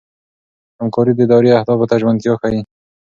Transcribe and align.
همکاري 0.79 1.13
د 1.15 1.19
ادارې 1.25 1.49
اهدافو 1.57 1.89
ته 1.89 1.95
ژمنتیا 2.01 2.33
ښيي. 2.41 2.59